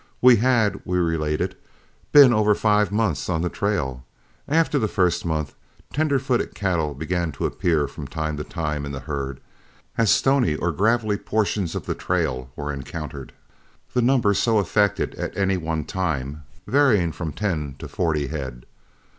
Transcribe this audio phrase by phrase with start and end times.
[0.19, 1.55] We had, we related,
[2.11, 4.03] been over five months on the trail;
[4.47, 5.53] after the first month,
[5.93, 9.39] tender footed cattle began to appear from time to time in the herd,
[9.99, 13.31] as stony or gravelly portions of the trail were encountered,
[13.93, 18.65] the number so affected at any one time varying from ten to forty head.